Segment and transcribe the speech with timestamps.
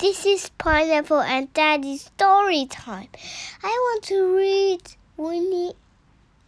[0.00, 3.08] This is Pineapple and Daddy's story time.
[3.62, 4.80] I want to read
[5.18, 5.74] Winnie,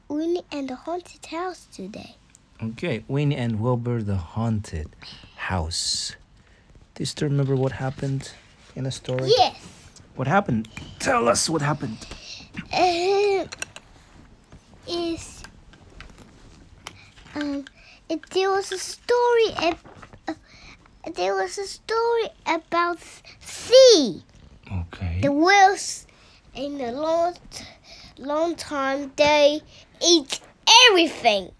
[0.09, 2.17] Winnie and the Haunted House today.
[2.63, 4.89] Okay, Winnie and Wilbur the Haunted
[5.37, 6.17] House.
[6.95, 8.33] Do you still remember what happened
[8.75, 9.31] in the story?
[9.37, 9.61] Yes.
[10.17, 10.69] What happened?
[10.99, 11.99] Tell us what happened.
[12.73, 13.45] Uh,
[14.89, 15.43] is
[17.35, 17.67] um,
[18.09, 19.77] it, there was a story.
[21.15, 22.99] There was a story about
[23.41, 24.23] sea.
[24.71, 25.21] Okay.
[25.23, 26.07] The whales
[26.55, 27.35] in a long,
[28.19, 29.61] long time they
[30.05, 30.41] eat
[30.89, 31.51] everything.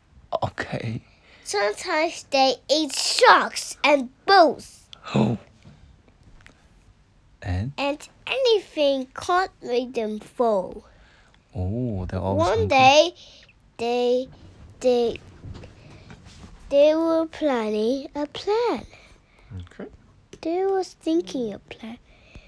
[0.43, 1.03] Okay.
[1.45, 5.37] Sometimes they eat sharks and boats, Oh.
[7.43, 10.85] And and anything can't make them fall.
[11.55, 13.15] oh, they're always One day,
[13.77, 14.29] they
[14.81, 15.19] they
[16.71, 18.87] they were planning a plan.
[20.43, 21.99] They was thinking a plan.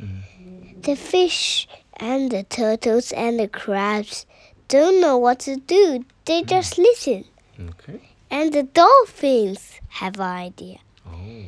[0.00, 0.80] Mm-hmm.
[0.80, 4.26] The fish and the turtles and the crabs
[4.66, 6.04] don't know what to do.
[6.24, 6.48] They mm-hmm.
[6.48, 7.24] just listen.
[7.58, 8.00] Okay.
[8.30, 10.78] And the dolphins have an idea.
[11.06, 11.44] Oh.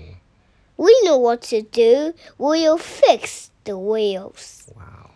[0.76, 2.14] We know what to do.
[2.38, 4.70] We'll fix the whales.
[4.76, 5.10] Wow.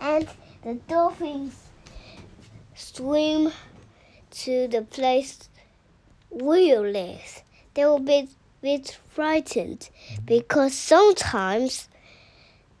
[0.00, 0.28] And
[0.62, 1.56] the dolphins
[2.74, 3.52] swim
[4.30, 5.48] to the place
[6.28, 7.42] whale lives.
[7.72, 8.28] They will a
[8.60, 9.90] bit, frightened
[10.24, 11.88] because sometimes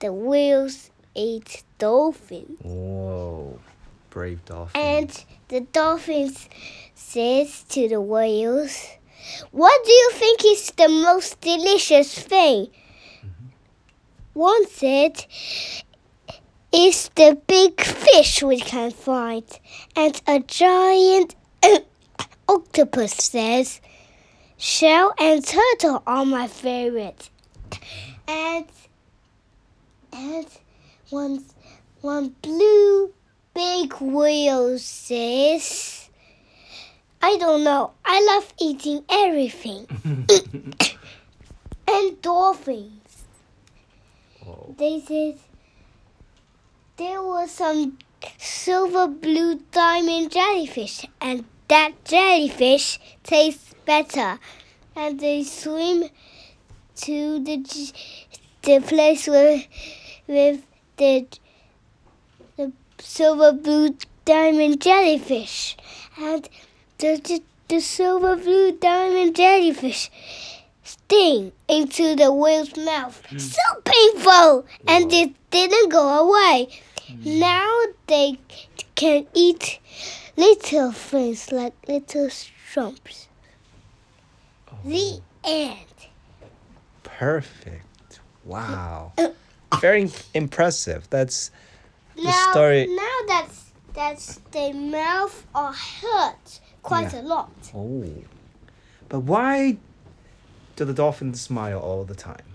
[0.00, 2.58] the whales eat dolphins.
[2.62, 3.58] Whoa.
[4.10, 4.80] Brave dolphin.
[4.80, 6.48] And the dolphins
[6.94, 8.88] says to the whales,
[9.52, 12.66] What do you think is the most delicious thing?
[12.66, 13.46] Mm-hmm.
[14.34, 15.24] One said,
[16.72, 19.44] It's the big fish we can find.
[19.94, 21.36] And a giant
[22.48, 23.80] octopus says,
[24.62, 27.30] Shell and turtle are my favorite.
[28.28, 28.66] And
[30.12, 30.46] and
[31.08, 31.42] one
[32.02, 33.10] one blue
[33.54, 36.10] big whale says,
[37.22, 37.92] I don't know.
[38.04, 39.86] I love eating everything.
[41.88, 43.24] and dolphins.
[44.76, 45.38] They said
[46.98, 47.96] there was some
[48.36, 54.38] silver blue diamond jellyfish, and that jellyfish tastes better.
[54.94, 56.10] And they swim
[56.96, 57.56] to the
[58.62, 59.62] the place where
[60.26, 60.66] with
[60.96, 61.26] the
[62.56, 65.76] the silver blue diamond jellyfish,
[66.18, 66.48] and
[66.98, 70.10] the the, the silver blue diamond jellyfish
[70.82, 73.22] sting into the whale's mouth.
[73.26, 73.38] Hmm.
[73.38, 76.68] So painful, and it didn't go away.
[77.06, 77.38] Hmm.
[77.38, 77.72] Now
[78.08, 78.38] they
[78.96, 79.78] can eat
[80.40, 83.28] little things like little shrimps.
[84.72, 84.76] Oh.
[84.84, 85.98] The end.
[87.02, 88.20] Perfect.
[88.44, 89.12] Wow.
[89.18, 89.28] Uh,
[89.72, 89.76] uh.
[89.80, 91.08] Very impressive.
[91.10, 91.50] That's
[92.16, 97.20] now, story- now that's that's the mouth are hurt quite Yeah.
[97.20, 98.04] a lot oh.
[99.08, 99.76] But why
[100.76, 102.46] do the dolphins smile all the time?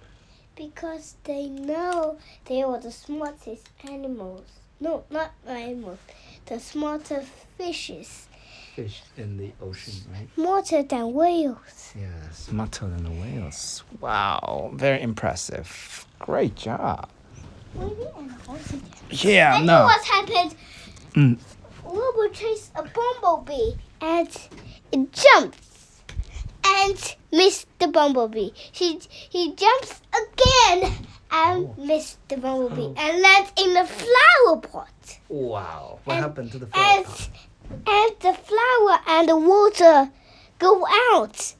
[0.55, 4.47] because they know they are the smartest animals.
[4.79, 5.99] No, not animals.
[6.45, 8.27] The smartest fishes,
[8.75, 10.27] Fish in the ocean, right?
[10.35, 11.93] smarter than whales.
[11.97, 13.83] Yes, smarter than the whales.
[13.99, 16.05] Wow, very impressive.
[16.19, 17.09] Great job.
[17.79, 17.91] And.
[19.09, 19.83] Yeah, know no.
[19.85, 20.55] what happened.
[21.13, 21.39] Mm.
[21.83, 24.29] Wilbur chased a bumblebee and
[24.91, 26.01] it jumps
[26.65, 28.51] and missed the bumblebee.
[28.53, 30.93] He he jumps again
[31.35, 32.05] and Oh.
[32.29, 35.19] the bumblebee and lands in the flower pot.
[35.29, 35.99] Wow.
[36.05, 37.29] What And- happened to the And flower?
[37.95, 40.11] and the flower and the water
[40.59, 41.53] go out.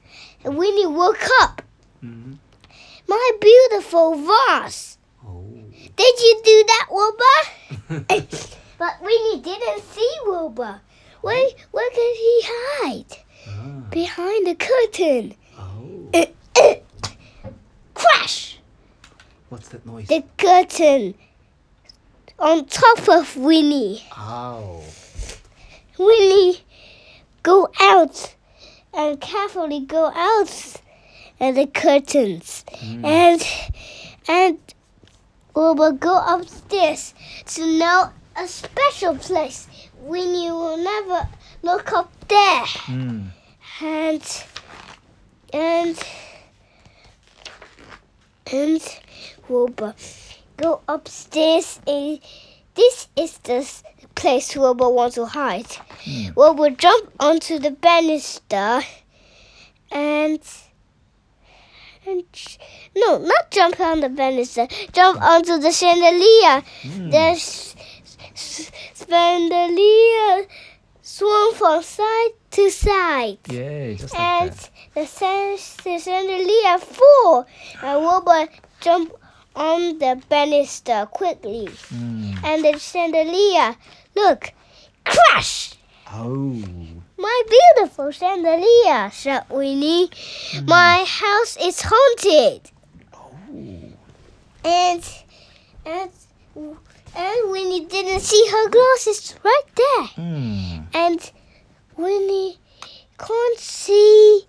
[0.44, 1.62] And Winnie woke up.
[2.03, 2.38] Mhm.
[3.08, 4.97] My beautiful vase.
[5.25, 5.44] Oh.
[5.96, 8.06] Did you do that, Wilbur?
[8.78, 10.81] But Winnie didn't see Wilbur.
[11.22, 13.12] Where, where could he hide?
[13.47, 15.34] Ah, Behind the curtain.
[15.58, 16.12] oh.
[17.94, 18.54] Crash!
[19.50, 20.08] What's that noise?
[20.08, 21.16] The curtain
[22.40, 24.03] on top of Winnie.
[24.18, 24.82] Ow.
[25.97, 26.59] Winnie
[27.44, 28.36] go out
[28.94, 30.76] and carefully go out
[31.40, 33.06] and the curtains Mm.
[33.06, 33.47] and
[34.28, 34.58] and
[35.53, 37.14] Wilbur go upstairs
[37.46, 39.68] to know a special place.
[40.02, 41.28] Winnie will never
[41.62, 42.64] look up there.
[42.88, 43.30] Mm.
[43.82, 44.44] and
[45.53, 46.00] and
[48.52, 48.82] and
[49.50, 49.96] Wilbur
[50.58, 51.80] go upstairs.
[51.88, 52.20] And
[52.76, 53.68] this is the
[54.16, 55.68] place Wilbur wants to hide.
[56.03, 56.36] Mm.
[56.36, 58.82] Wilbur jump onto the banister
[59.92, 60.40] and
[62.08, 62.24] and
[62.96, 64.68] No, not jump on the banister.
[64.94, 66.62] Jump onto the chandelier.
[66.84, 67.09] Hmm.
[67.09, 67.36] The
[68.94, 70.48] chandelier
[71.02, 73.40] swung from side to side.
[73.50, 74.70] Yay, just like and that.
[74.94, 77.46] the, chandelier flew.
[77.82, 78.48] And Wilbur
[78.82, 79.16] jumped
[79.55, 81.67] on the banister quickly.
[81.93, 82.43] Mm.
[82.43, 83.75] And the chandelier,
[84.16, 84.53] look,
[85.05, 85.75] crash!
[86.11, 86.61] Oh.
[87.17, 90.09] My beautiful chandelier, said Winnie.
[90.66, 92.72] My house is haunted.
[93.13, 93.35] Oh.
[94.63, 95.03] And
[95.85, 96.11] and
[97.16, 100.25] and Winnie didn't see her glasses right there.
[100.25, 100.85] Mm.
[100.93, 101.31] And
[101.97, 102.57] Winnie
[103.17, 104.43] can't see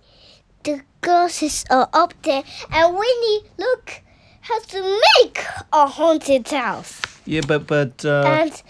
[0.63, 2.43] the glasses are up there.
[2.71, 4.01] And Winnie look
[4.47, 7.01] how to make a haunted house.
[7.25, 8.63] Yeah, but but uh, and that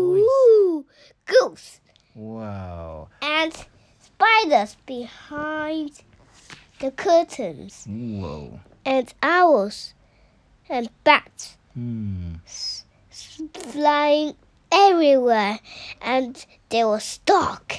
[0.00, 0.84] voice?
[1.26, 1.80] goose
[2.14, 3.08] wow.
[3.22, 3.52] and
[4.00, 6.02] spiders behind
[6.80, 8.60] the curtains Whoa.
[8.84, 9.94] and owls
[10.68, 12.34] and bats Hmm.
[13.52, 14.34] flying
[14.70, 15.58] everywhere
[16.00, 17.74] and they were stuck.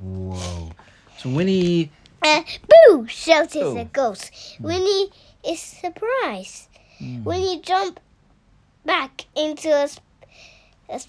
[0.00, 0.70] Whoa.
[1.18, 1.90] So Winnie.
[2.24, 2.44] And
[2.88, 3.06] boo!
[3.06, 3.74] shouted Oh.
[3.74, 4.30] the ghost.
[4.60, 5.10] Winnie
[5.46, 6.68] is surprised.
[7.00, 7.22] Mm.
[7.24, 8.00] Winnie jumped
[8.84, 9.88] back into a,
[10.88, 11.00] a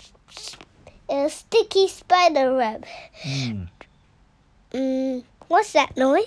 [1.10, 2.86] a sticky spider web.
[3.24, 3.68] Mm.
[4.74, 6.26] Mm, what's that noise?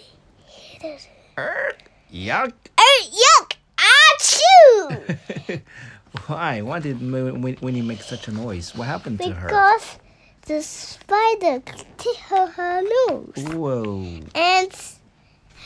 [2.13, 2.53] Yuck.
[2.79, 3.57] Oh, yuck!
[3.77, 5.61] Achoo!
[6.27, 6.63] Why?
[6.63, 8.75] Why did Win- Win- Winnie make such a noise?
[8.75, 9.49] What happened to her?
[9.49, 9.99] because
[10.49, 11.63] the spider
[12.01, 13.45] hit her, her nose.
[13.53, 14.01] Whoa.
[14.35, 14.73] And,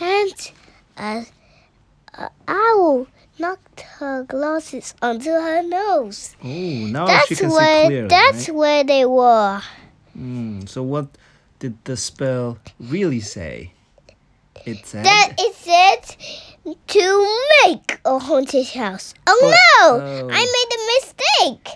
[0.01, 0.53] and
[0.97, 1.27] a,
[2.15, 3.07] a owl
[3.39, 6.35] knocked her glasses onto her nose.
[6.43, 8.09] Oh, now that's she can where see clearly.
[8.09, 8.59] that's right?
[8.59, 9.63] where they were.
[10.19, 10.69] Mm.
[10.69, 11.07] So what
[11.61, 13.73] did the spell really say?
[14.67, 15.05] It said.
[15.05, 19.15] That it said to make a haunted house.
[19.29, 20.01] Oh no!
[20.03, 20.29] oh.
[20.31, 21.69] I made a mistake.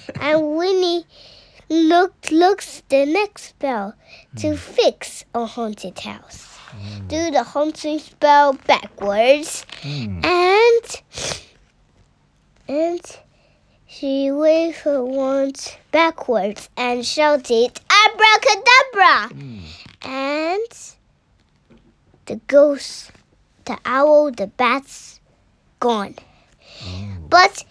[0.20, 1.06] and Winnie
[1.70, 3.94] looked looks the next spell
[4.36, 4.56] to hmm.
[4.56, 6.56] fix a haunted house.
[6.56, 7.06] Hmm.
[7.06, 10.24] Do the haunting spell backwards Mm.
[10.24, 11.02] and
[12.68, 13.00] and
[13.86, 19.60] she waved her wand backwards and shouted abracadabra hmm.
[20.02, 20.94] and
[22.26, 23.10] the ghost,
[23.64, 25.20] the owl, the bats,
[25.80, 26.14] gone.
[26.84, 27.08] Oh.
[27.28, 27.64] But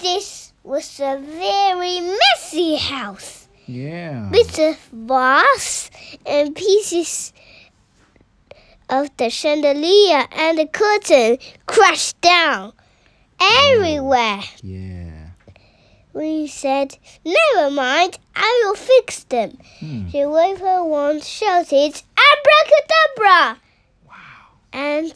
[0.00, 4.28] this was a very messy house Yeah.
[4.30, 5.90] with a vase
[6.26, 7.32] and pieces
[8.90, 12.72] of the chandelier and the curtain crashed down
[13.40, 14.40] everywhere.
[14.62, 15.30] Yeah.
[16.12, 19.56] We said, Never mind, I will fix them.
[19.80, 20.08] Hmm.
[20.10, 23.60] She waved her wand, shouted, Abracadabra!
[24.06, 24.14] Wow.
[24.72, 25.12] And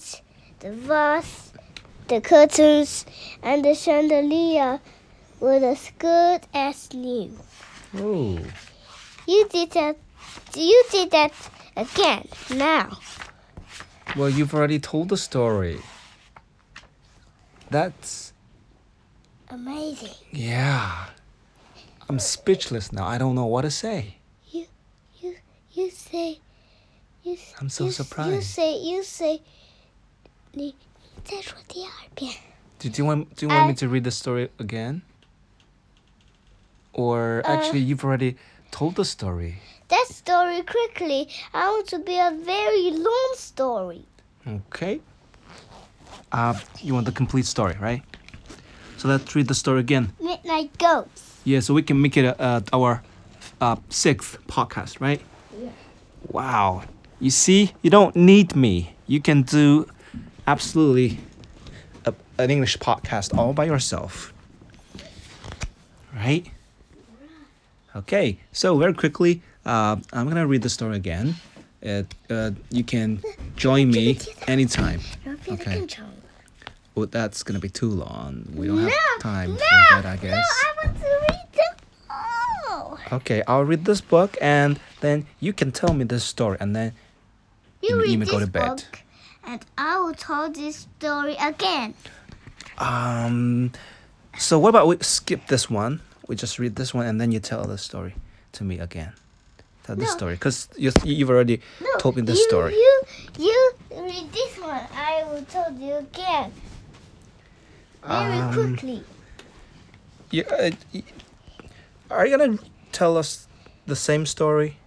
[0.60, 1.52] the vase,
[2.08, 3.04] the curtains,
[3.42, 4.80] and the chandelier
[5.41, 7.31] were as good as new.
[7.95, 8.39] Oh.
[9.27, 9.97] You did that.
[10.55, 11.33] You did that
[11.75, 12.27] again.
[12.55, 12.97] Now,
[14.15, 15.79] Well, you've already told the story.
[17.69, 18.33] That's
[19.49, 20.15] amazing.
[20.31, 21.07] yeah.
[22.09, 23.05] I'm speechless now.
[23.05, 24.15] I don't know what to say.
[24.49, 24.65] You,
[25.19, 25.35] you,
[25.73, 26.39] you say.
[27.23, 28.43] You, I'm so you, You surprised.
[28.43, 28.77] say.
[28.77, 29.41] You say.
[30.53, 30.73] 你
[31.25, 32.33] 再说第二遍。
[32.79, 35.01] Do, do you want do you want me Uh, to read the story again?
[36.92, 38.36] Or Uh, actually you've already
[38.70, 39.56] told the story.
[39.88, 41.28] That story quickly.
[41.52, 44.04] I want to be a very long story.
[44.46, 45.00] Okay.
[46.32, 48.02] Uh you want the complete story, right?
[48.96, 50.12] So let's read the story again.
[50.20, 51.24] Midnight Ghost.
[51.44, 53.02] Yeah, so we can make it uh, our
[53.60, 55.20] uh, sixth podcast, right?
[55.60, 55.70] Yeah.
[56.30, 56.84] Wow.
[57.18, 58.94] You see, you don't need me.
[59.08, 59.86] You can do
[60.46, 61.18] absolutely
[62.06, 64.32] a, an English podcast all by yourself.
[66.14, 66.51] Right?
[67.94, 71.34] Okay, so very quickly, uh, I'm gonna read the story again.
[71.84, 73.20] Uh, uh, you can
[73.56, 75.00] join me anytime.
[75.48, 75.86] Okay.
[76.94, 78.46] Well, that's gonna be too long.
[78.54, 80.62] We don't have time no, for that, I No, guess.
[80.64, 81.74] I want to read them
[82.10, 82.98] all.
[83.12, 86.92] Okay, I'll read this book and then you can tell me this story and then
[87.82, 88.68] You Emma, this go to bed.
[88.76, 89.00] book,
[89.44, 91.94] and I will tell this story again.
[92.78, 93.72] um
[94.38, 96.00] so what about we skip this one?
[96.28, 98.14] We just read this one and then you tell the story
[98.52, 99.12] to me again.
[99.84, 100.10] Tell the No.
[100.10, 102.74] story cuz you you've already No, told me this you, story.
[102.74, 103.02] You,
[103.38, 104.86] you read this one.
[104.94, 106.52] I will tell you again.
[108.06, 109.04] Very Um, quickly.
[110.30, 110.70] You, uh,
[112.10, 113.46] are you going to tell us
[113.86, 114.78] the same story?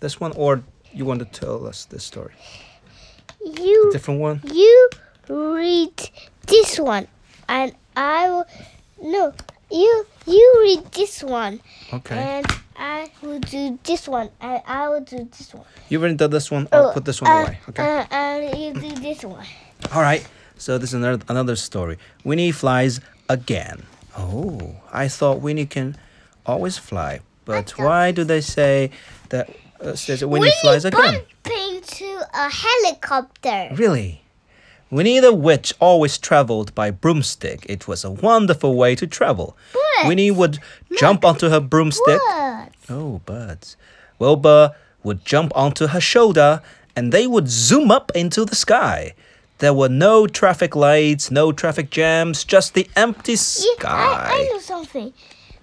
[0.00, 2.34] This one or you want to tell us this story?
[3.40, 4.40] you Different one.
[4.52, 4.88] you
[5.28, 6.10] read
[6.46, 7.06] this one,
[7.48, 8.46] and I will
[9.02, 9.32] no.
[9.70, 11.60] You you read this one,
[11.92, 12.16] Okay.
[12.16, 12.46] and
[12.76, 15.64] I will do this one, and I will do this one.
[15.88, 16.66] You already done this one.
[16.72, 17.58] I'll put this one uh, away.
[17.68, 17.82] Okay.
[17.82, 19.46] Uh, and you do this one.
[19.94, 20.26] All right.
[20.58, 21.98] So this is another another story.
[22.24, 23.84] Winnie flies again.
[24.18, 25.96] Oh, I thought Winnie can
[26.44, 28.90] always fly, but why do they say
[29.30, 29.48] that?
[29.80, 31.00] Uh, says that Winnie flies again.
[31.00, 33.70] bump into a helicopter.
[33.74, 34.19] Really?
[34.90, 37.64] Winnie the Witch always traveled by broomstick.
[37.68, 39.56] It was a wonderful way to travel.
[39.72, 40.08] Birds.
[40.08, 40.58] Winnie would
[40.98, 42.20] jump onto her broomstick.
[42.20, 42.72] What?
[42.88, 43.76] Oh, birds.
[44.18, 44.72] Wilbur
[45.04, 46.60] would jump onto her shoulder
[46.96, 49.14] and they would zoom up into the sky.
[49.58, 54.28] There were no traffic lights, no traffic jams, just the empty Yeah, sky.
[54.30, 55.12] I, I know something.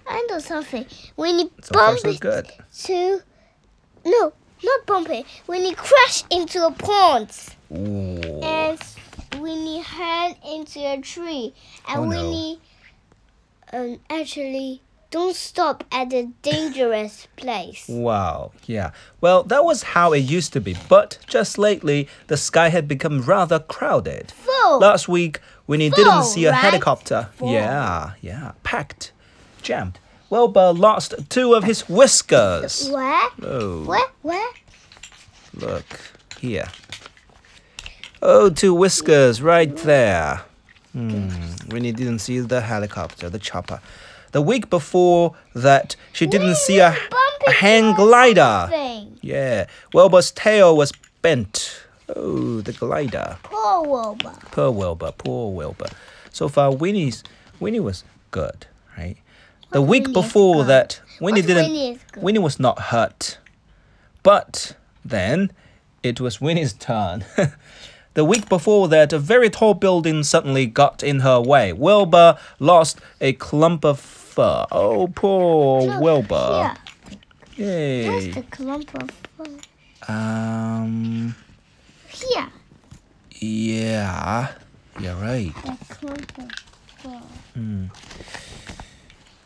[0.06, 0.86] I know something.
[1.16, 2.50] When you So bump so it good.
[2.84, 3.20] to
[4.06, 4.32] no,
[4.64, 5.26] not bump it.
[5.46, 7.30] When you crash into a pond
[7.72, 8.40] Ooh.
[8.42, 8.80] and
[9.32, 11.54] you head into a tree
[11.88, 12.30] and Oh, no.
[12.30, 12.58] you
[13.72, 17.86] um actually don't stop at a dangerous place.
[17.88, 18.90] Wow, yeah.
[19.22, 23.22] Well, that was how it used to be, but just lately, the sky had become
[23.22, 24.32] rather crowded.
[24.32, 24.80] Full.
[24.80, 26.58] Last week, Winnie you didn't see a right?
[26.60, 27.50] helicopter, Full.
[27.52, 29.12] yeah, yeah, packed,
[29.62, 29.98] jammed.
[30.28, 32.90] Wilbur lost two of his whiskers.
[32.90, 33.28] Where?
[33.42, 34.08] Oh, Where?
[34.20, 34.50] Where?
[35.54, 36.00] look
[36.38, 36.68] here.
[38.20, 40.42] Oh, two whiskers right there.
[40.92, 41.28] Hmm.
[41.68, 43.80] When you didn't see the helicopter, the chopper.
[44.32, 46.96] The week before that, she didn't see a,
[47.46, 48.68] a hang glider.
[49.20, 51.80] Yeah, Wilbur's tail was bent.
[52.14, 53.38] Oh, the glider.
[53.42, 54.32] Poor Wilbur.
[54.50, 55.88] Poor Wilbur, poor Wilbur.
[56.32, 57.22] So far, Winnie's
[57.60, 59.16] Winnie was good, right?
[59.70, 61.70] The week Winnie before that, Winnie didn't.
[61.70, 61.98] Winnie?
[62.16, 63.38] Winnie was not hurt,
[64.22, 65.52] but then
[66.02, 67.24] it was Winnie's turn.
[68.18, 71.72] the week before that, a very tall building suddenly got in her way.
[71.72, 74.66] Wilbur lost a clump of fur.
[74.72, 76.74] Oh, poor Look, Wilbur.
[77.52, 78.10] Here.
[78.10, 78.32] Where's Yay.
[78.32, 80.12] the clump of fur?
[80.12, 81.36] Um.
[82.08, 82.48] Here.
[83.36, 84.48] Yeah,
[84.98, 85.54] you're right.
[85.62, 86.50] The clump of
[86.96, 87.90] fur.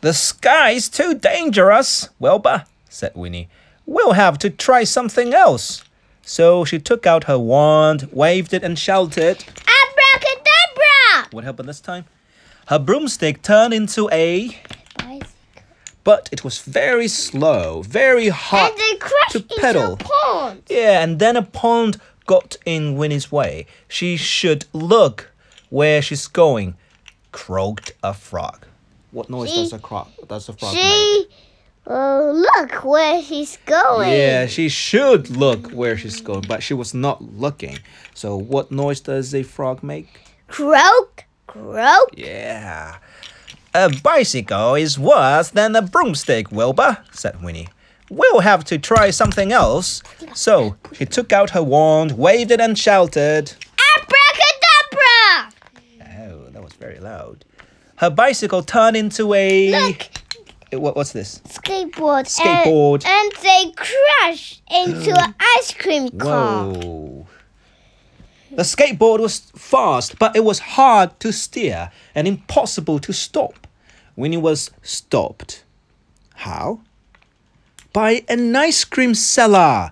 [0.01, 3.49] The sky's too dangerous, Wilbur, said Winnie.
[3.85, 5.83] We'll have to try something else.
[6.25, 9.43] So she took out her wand, waved it, and shouted.
[9.67, 11.29] Abracadabra!
[11.31, 12.05] What happened this time?
[12.67, 14.57] Her broomstick turned into a.
[14.97, 15.63] Bicycle.
[16.03, 19.99] But it was very slow, very hard And they crashed to pedal.
[20.69, 23.65] Yeah, and then a pond got in Winnie's way.
[23.87, 25.31] She should look
[25.69, 26.75] where she's going,
[27.31, 28.65] croaked a frog.
[29.11, 31.29] What noise She- does a frog does a frog make?
[31.85, 34.09] Uh, look where she's going.
[34.11, 37.79] Yeah, she should look where she's going, but she was not looking.
[38.13, 40.21] So, what noise does a frog make?
[40.47, 42.09] Croak, croak.
[42.15, 42.97] Yeah.
[43.73, 47.67] A bicycle is worse than a broomstick, Wilbur, said Winnie.
[48.09, 50.03] We'll have to try something else.
[50.33, 53.53] So, she took out her wand, waved it, and shouted.
[53.97, 55.53] Abracadabra!
[56.29, 57.43] Oh, that was very loud.
[57.97, 59.71] Her bicycle turned into a.
[59.71, 60.09] Look,
[60.75, 61.39] What, what's this?
[61.45, 62.25] skateboard.
[62.25, 63.05] Skateboard.
[63.05, 66.67] And, and they crashed into an ice cream car.
[66.67, 67.27] Whoa.
[68.51, 73.67] The skateboard was fast, but it was hard to steer and impossible to stop.
[74.15, 75.63] When it was stopped.
[76.35, 76.81] How?
[77.93, 79.91] By an ice cream seller.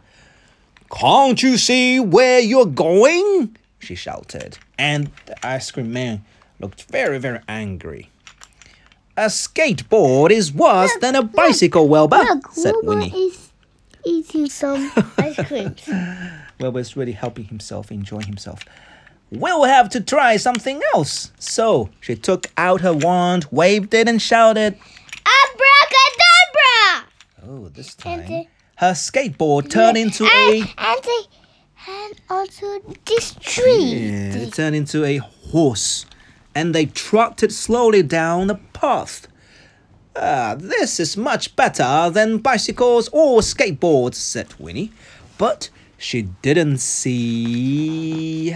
[0.91, 3.57] Can't you see where you're going?
[3.79, 6.23] She shouted, and the ice cream man
[6.59, 8.09] looked very, very angry.
[9.21, 13.11] A skateboard is worse than a bicycle, Wilbur, Look, said Wilbur Winnie.
[13.27, 13.51] is
[14.03, 15.75] eating some ice cream.
[16.59, 18.65] Wilbur is really helping himself, enjoying himself.
[19.29, 21.31] We'll have to try something else.
[21.37, 24.75] So she took out her wand, waved it, and shouted.
[25.43, 27.07] Abracadabra!
[27.47, 28.45] Oh, this And time
[28.77, 30.73] her skateboard turned into and, a.
[30.79, 31.21] and they
[31.87, 33.83] and onto this tree.
[33.83, 36.07] Yeah, it turned into a horse,
[36.53, 39.27] and they trotted slowly down the path.
[40.15, 44.91] Ah, this is much better than bicycles or skateboards, said Winnie.
[45.37, 48.55] But she didn't see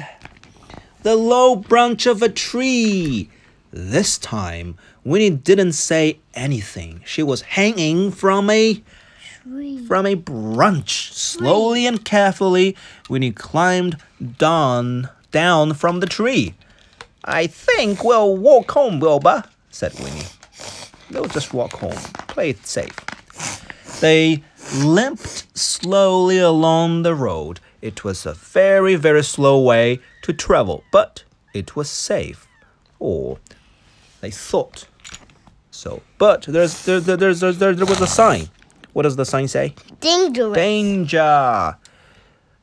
[1.03, 3.29] the low branch of a tree.
[3.71, 7.01] This time, Winnie didn't say anything.
[7.05, 8.81] She was hanging from a
[9.43, 9.85] Tree.
[9.85, 11.13] from a branch.
[11.13, 12.75] Slowly and carefully,
[13.09, 13.97] Winnie climbed
[14.37, 16.55] down down from the tree.
[17.25, 20.27] I think we'll walk home, Wilbur, said Winnie.
[21.09, 21.97] They'll just walk home.
[22.27, 22.95] Play it safe.
[23.99, 24.43] They
[24.75, 27.59] limped slowly along the road.
[27.81, 32.47] It was a very, very slow way to travel, but it was safe.
[32.99, 33.39] Or
[34.21, 34.87] they thought
[35.71, 36.01] so.
[36.17, 38.49] But there's there, there, there's, there, there, there was a sign.
[38.93, 39.73] What does the sign say?
[39.99, 40.55] Dangerous.
[40.55, 41.77] Danger.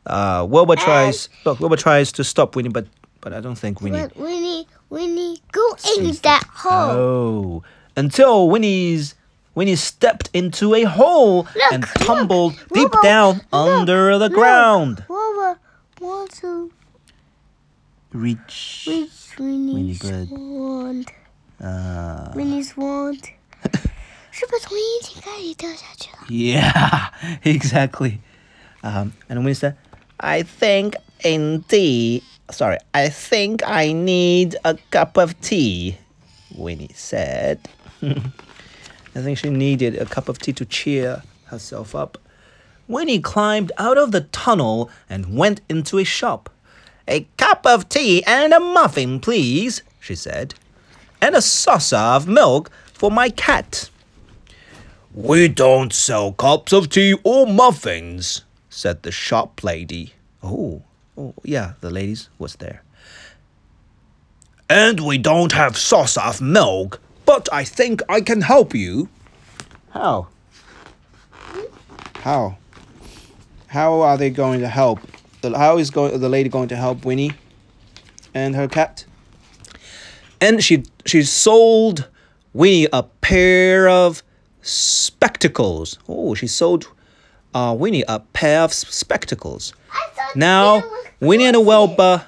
[0.06, 1.28] Uh, Wilbur tries.
[1.44, 2.86] Look, Wilbur tries to stop Winnie, but
[3.21, 3.97] but I don't think Winnie.
[3.99, 6.91] But Winnie, Winnie, go in sees that hole.
[6.91, 7.63] Oh,
[7.95, 9.15] until Winnie's
[9.55, 14.29] Winnie stepped into a hole Look, and look, tumbled deep Wilbur, down look, under the
[14.29, 14.33] look.
[14.33, 15.03] ground.
[15.09, 15.59] Wilbur
[15.99, 16.71] want to
[18.13, 18.85] Reach.
[18.87, 20.29] reach Winnie's good.
[20.31, 21.11] wand.
[21.59, 23.29] Uh, Winnie's wand.
[24.31, 26.27] 是不是从引擎盖里掉下去了？
[26.29, 27.09] yeah,
[27.43, 28.19] exactly.
[28.83, 29.75] Um, and Winnie said,
[30.19, 30.93] "I think
[31.23, 32.21] indeed.
[32.52, 35.98] Sorry, I think I need a cup of tea."
[36.54, 37.68] Winnie said.
[38.02, 42.18] I think she needed a cup of tea to cheer herself up.
[42.88, 46.50] Winnie climbed out of the tunnel and went into a shop.
[47.06, 50.54] A cup of tea and a muffin, please, she said.
[51.20, 53.90] And a saucer of milk for my cat.
[55.14, 60.14] We don't sell cups of tea or muffins, said the shop lady.
[60.42, 60.82] Oh,
[61.16, 62.82] oh, yeah, the ladies was there.
[64.68, 69.08] And we don't have sauce of milk, but I think I can help you.
[69.90, 70.28] How?
[72.16, 72.56] How?
[73.66, 75.00] How are they going to help?
[75.42, 77.32] How is going the lady going to help Winnie
[78.32, 79.04] and her cat?
[80.40, 82.08] And she she sold
[82.52, 84.22] Winnie a pair of
[84.62, 85.98] spectacles.
[86.08, 86.86] Oh, she sold
[87.54, 89.74] uh, Winnie a pair of spectacles.
[90.34, 90.82] Now,
[91.20, 91.66] Winnie and.
[91.66, 92.24] Wilbur,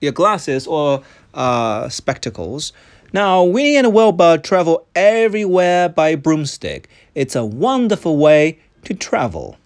[0.00, 1.02] your glasses or
[1.34, 2.72] uh, spectacles.
[3.12, 6.88] Now, Winnie and Wilbur travel everywhere by broomstick.
[7.14, 9.56] It's a wonderful way to travel.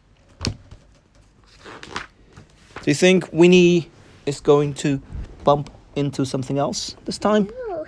[0.45, 0.53] Do
[2.85, 3.91] you think Winnie
[4.27, 5.01] is going to
[5.45, 7.49] bump into something else this time?
[7.69, 7.87] No.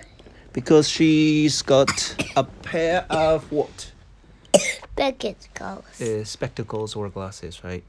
[0.51, 3.90] Because she's got a pair of what?
[4.95, 6.01] Beckett goes.
[6.01, 7.83] Uh, spectacles or glasses, right?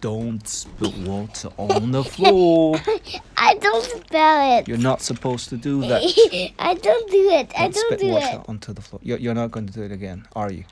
[0.00, 2.76] Don't spill water on the floor.
[3.36, 4.68] I don't spell it.
[4.68, 6.02] You're not supposed to do that.
[6.58, 7.52] I don't do it.
[7.56, 8.48] I Don't don't spit do water it.
[8.48, 9.00] onto the floor.
[9.02, 10.64] You're, you're not going to do it again, are you?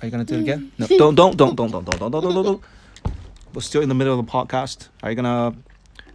[0.00, 0.72] Are you going to do it again?
[0.78, 2.62] No, don't, don't, don't, don't, don't, don't, don't, don't, don't, don't.
[3.52, 4.88] We're still in the middle of the podcast.
[5.02, 5.58] Are you going to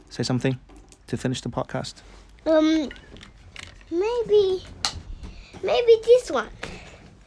[0.10, 0.58] say something
[1.08, 1.96] to finish the podcast?
[2.48, 2.90] Um,
[3.92, 4.64] maybe,
[5.62, 6.50] maybe this one.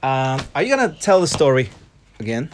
[0.03, 1.71] Um, are you going to tell the story
[2.21, 2.51] again?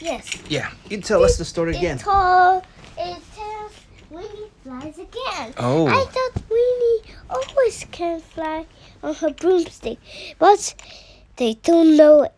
[0.00, 0.28] Yes.
[0.48, 1.96] Yeah, you tell us the story again.
[1.96, 2.64] It told,
[2.98, 3.72] it tells
[4.10, 5.54] Winnie flies again.
[5.58, 5.86] Oh.
[5.86, 8.66] I thought Winnie always can fly
[9.02, 9.98] on her broomstick,
[10.38, 10.74] but
[11.36, 12.28] they don't know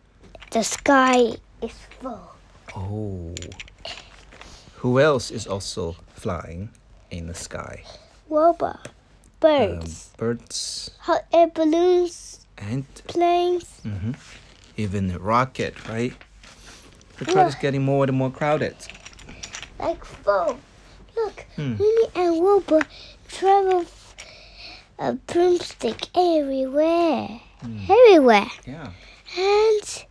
[0.51, 2.31] the sky is full.
[2.75, 3.33] Oh.
[4.75, 6.69] Who else is also flying
[7.09, 7.83] in the sky?
[8.29, 8.91] Wilbur, Um,
[9.39, 13.81] birds, birds hot air balloons, and planes.
[14.77, 16.13] even a rocket, right?
[17.17, 18.75] The crowd is getting more and more crowded.
[19.79, 20.57] like full.
[21.15, 21.77] Look, Hmm.
[21.77, 22.81] Winnie and Wilbur
[23.29, 23.85] travel
[24.99, 27.39] a broomstick everywhere.
[27.61, 27.79] Hmm.
[27.89, 28.51] Everywhere.
[28.65, 28.91] Yeah.
[29.37, 30.05] And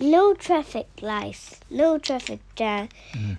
[0.00, 2.88] no traffic lights, no traffic jam.
[3.12, 3.34] Hmm.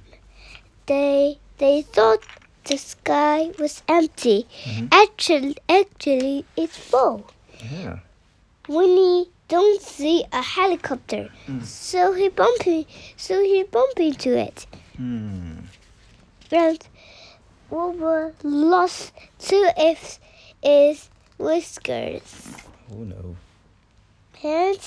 [0.85, 2.23] They they thought
[2.65, 4.47] the sky was empty.
[4.65, 4.87] Mm-hmm.
[4.91, 7.29] Actually, actually, it's full.
[7.71, 7.99] Yeah.
[8.67, 11.61] Winnie don't see a helicopter, Hmm.
[11.61, 12.85] so he bump in-
[13.17, 14.65] so he bump into it.
[14.97, 15.59] Hmm.
[16.51, 16.79] And
[17.69, 20.19] Wilbur lost two of
[20.63, 22.21] his whiskers.
[22.91, 23.35] Oh no.
[24.43, 24.79] And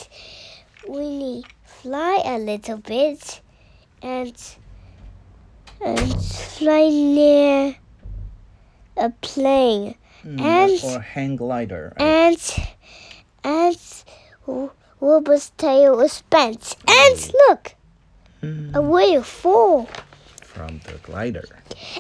[0.87, 3.41] Winnie fly a little bit
[4.03, 4.37] and
[5.81, 7.77] and fly near
[8.97, 9.95] a plane
[10.27, 11.95] Hmm, And- or hang glider.
[12.01, 12.05] right?
[12.05, 12.67] and
[13.45, 16.75] and Wilbur's tail was bent.
[16.89, 17.75] And look,
[18.41, 19.89] Hmm, a waterfall.
[20.43, 21.45] From the glider.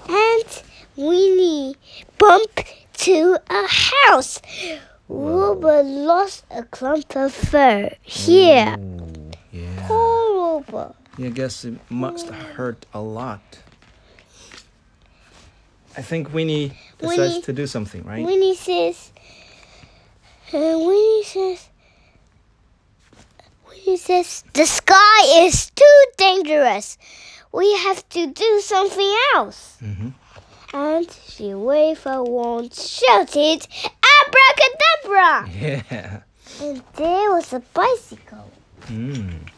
[0.08, 0.62] And
[0.96, 1.76] Winnie
[2.18, 2.64] bumped
[3.04, 4.40] to a house.
[5.08, 7.90] Wilbur lost a clump of fur.
[8.02, 8.76] Here.
[8.76, 9.86] Ooh, yeah.
[9.86, 10.94] Poor Wilbur.
[11.16, 13.58] Yeah, I guess it must hurt a lot.
[15.96, 18.24] I think Winnie decides Winnie- to do something, right?
[18.24, 19.12] Winnie says,
[20.52, 21.68] uh, Winnie says,
[23.68, 26.98] Winnie says, the sky is too dangerous.
[27.52, 29.76] We have to do something else.
[29.82, 30.12] Mhm.
[30.74, 33.66] And she waved her wand, shouted,
[34.18, 35.48] Abracadabra!
[35.60, 36.20] Yeah.
[36.60, 38.50] And there was a bicycle.
[38.88, 39.48] Mm.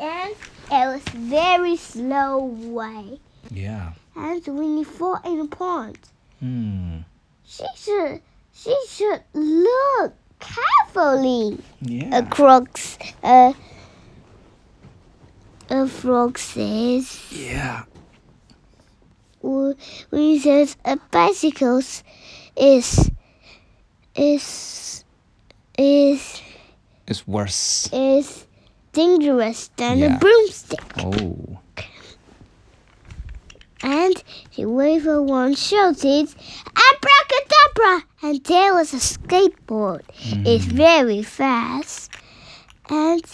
[0.00, 0.34] and
[0.70, 3.18] it was very slow way.
[3.50, 3.92] Yeah.
[4.14, 5.98] And Winnie fall in a pond.
[6.40, 6.98] Hmm.
[7.44, 8.20] She should
[8.54, 12.18] she should look carefully Yeah.
[12.18, 13.52] across uh
[15.70, 17.84] a frog says Yeah.
[19.40, 19.76] when
[20.12, 21.78] he says a bicycle
[22.56, 23.10] is
[24.14, 25.04] is
[25.78, 26.42] is
[27.06, 27.88] It's worse.
[27.92, 28.46] is
[28.92, 30.16] dangerous than Yeah.
[30.16, 30.84] a broomstick.
[30.98, 31.58] Oh.
[33.82, 36.28] And she waved her wand, shouted,
[36.90, 38.04] Abracadabra!
[38.22, 40.02] And there was a skateboard.
[40.46, 40.76] It's hmm.
[40.76, 42.12] very fast.
[42.88, 43.24] And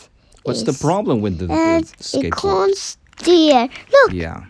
[0.45, 2.41] What's the problem with the, the And it skateboard?
[2.41, 3.69] can't steer.
[3.93, 4.45] Look, Yeah.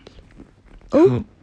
[0.91, 1.25] Oh.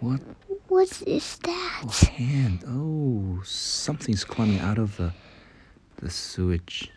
[0.00, 0.20] What
[0.66, 1.82] what is that?
[1.84, 2.64] Oh, hand?
[2.66, 5.12] Oh, something's climbing out of the
[5.96, 6.90] the sewage.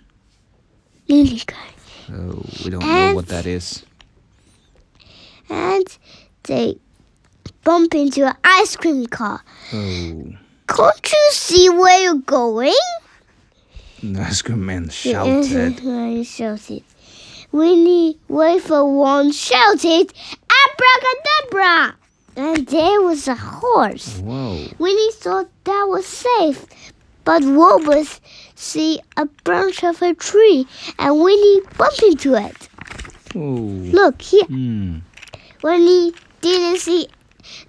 [1.07, 1.69] Lily guy.
[2.09, 3.85] Oh, we don't know what that is.
[5.49, 5.85] And
[6.43, 6.79] they
[7.65, 9.41] bump into an ice cream car.
[9.73, 10.23] Oh,
[10.69, 12.71] Can't you see where you're going?
[14.01, 15.79] the ice cream man shouted.
[15.83, 16.83] He shouted.
[17.51, 18.17] Winnie
[18.69, 20.13] a wand, shouted,
[20.63, 21.95] Abracadabra!
[22.37, 24.17] And there was a horse.
[24.19, 24.67] Whoa.
[24.77, 26.65] Winnie thought that was safe,
[27.23, 28.03] but Wilbur
[28.55, 30.67] see a branch of a tree,
[30.99, 32.67] and Winnie bumped into it.
[33.35, 33.39] Oh.
[33.39, 34.45] Look here.
[34.45, 34.97] Hmm.
[35.63, 37.07] Winnie didn't see,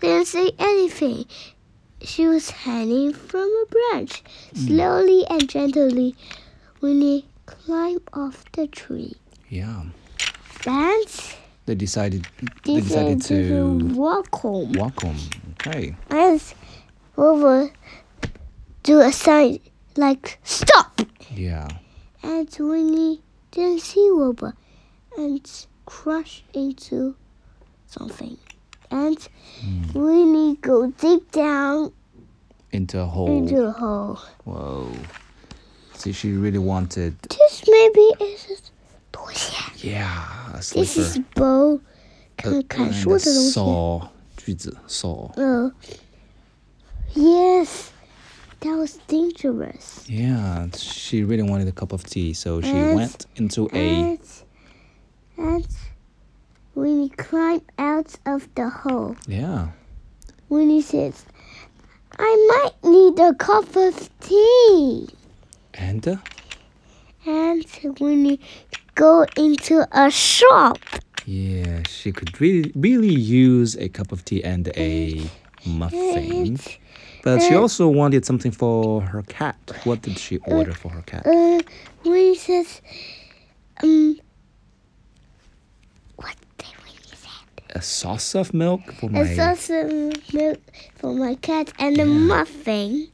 [0.01, 1.25] didn't say anything.
[2.03, 4.23] She was hanging from a branch.
[4.55, 4.67] Hmm.
[4.67, 6.15] Slowly and gently,
[6.81, 9.15] Winnie climbed off the tree.
[9.49, 9.85] Yeah.
[10.67, 11.07] And
[11.67, 12.27] They decided.
[12.65, 14.73] They decided to walk home.
[14.73, 15.19] walk home.
[15.53, 15.95] Okay.
[16.11, 16.43] And
[17.17, 17.71] Wilbur
[18.83, 19.61] do a sign
[19.97, 21.01] like stop.
[21.31, 21.69] Yeah.
[22.23, 24.55] And Winnie didn't see Wilbur
[25.17, 25.49] and
[25.87, 27.17] crashed into
[27.87, 28.37] something
[28.90, 29.18] And
[29.94, 31.92] Winnie go deep down
[32.72, 33.28] Into a hole.
[33.38, 34.20] into a hole.
[34.44, 34.92] Whoa.
[35.94, 37.16] See, she really wanted.
[37.22, 38.02] This maybe
[38.34, 38.58] is a
[39.14, 39.88] 拖鞋.
[39.92, 41.24] Yeah, a This is slipper.
[41.36, 41.80] bow.
[42.40, 43.52] Uh, 看看 and 说 a 的东西。
[43.52, 44.08] saw.
[44.38, 45.32] 锯子 saw.
[45.38, 45.72] Oh.
[47.16, 47.92] Yes.
[48.62, 50.06] That was dangerous.
[50.08, 53.78] Yeah, she really wanted a cup of tea, so she And- went into a.
[53.78, 54.20] And,
[55.38, 55.68] and
[56.77, 59.17] Winnie climbed out of the hole.
[59.27, 59.69] Yeah.
[60.49, 61.25] When he says,
[62.19, 65.09] I might need a cup of tea.
[65.75, 66.17] And uh,
[67.27, 67.65] And
[67.99, 68.41] when he
[68.95, 70.79] go into a shop.
[71.25, 75.29] yeah, she could really really use a cup of tea and a
[75.67, 76.33] muffin.
[76.47, 76.79] And,
[77.25, 79.57] But she also wanted something for her cat.
[79.85, 81.27] What did she order for her cat?
[81.27, 81.61] uh,
[82.05, 82.81] he says,
[83.83, 84.21] um,
[86.17, 87.29] what did Winnie say?
[87.75, 89.21] A sauce of milk for my.
[89.21, 89.91] A sauce of
[90.33, 90.61] milk
[90.97, 93.09] for my cat and a muffin.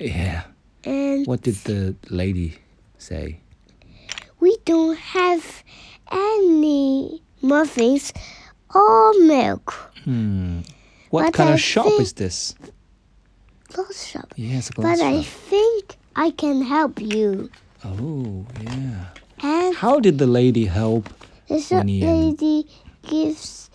[0.00, 0.44] Yeah.
[0.84, 2.58] And What did the lady
[2.98, 3.40] say?
[4.40, 5.64] we don't have
[6.12, 8.12] any muffins
[8.74, 9.72] or milk.
[10.04, 10.60] Hmm.
[11.10, 12.54] What But kind I of shop is this?
[13.68, 14.32] Clothes shop.
[14.36, 17.50] Yes, a clothes But I think I can help you.
[17.84, 19.06] Oh, yeah.
[19.42, 21.08] And How did the lady help?
[21.48, 22.66] the shop lady
[23.02, 23.67] gives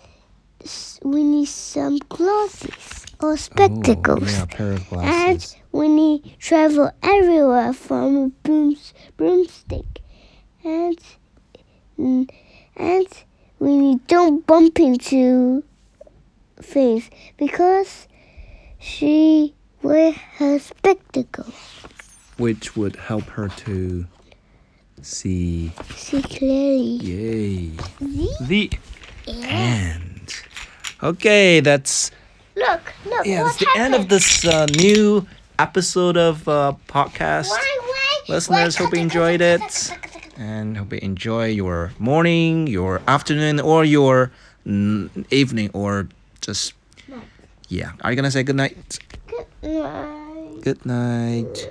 [0.64, 4.22] s- need some glasses or spectacles.
[4.22, 10.00] Oh, yeah, a pair of And we need travel everywhere from a brooms, broomstick.
[10.64, 10.98] And
[12.76, 13.06] and
[13.58, 15.62] Winnie don't bump into
[16.56, 18.08] things because
[18.78, 21.54] she wear her spectacles.
[22.36, 24.06] Which would help her to
[25.02, 25.72] see.
[25.94, 26.96] See clearly.
[26.96, 27.70] Yay.
[28.00, 28.32] See?
[28.40, 28.70] The
[29.28, 30.13] end.
[31.02, 32.10] Okay, that's
[32.56, 33.26] Look, look.
[33.26, 34.10] yeah, what that's the end of happened?
[34.10, 35.26] this uh, new
[35.58, 37.50] episode of uh, podcast.
[37.50, 39.90] Why, why, Listeners, why- hope you enjoyed it.
[40.36, 44.30] and hope you enjoy your morning, your afternoon, or your
[44.66, 46.08] mm, evening, or
[46.40, 46.74] just
[47.68, 47.92] yeah.
[48.02, 48.98] Are you gonna say good night?
[49.26, 50.60] Good night.
[50.62, 51.68] Good night.